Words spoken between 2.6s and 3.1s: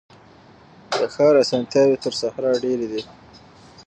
ډیري دي.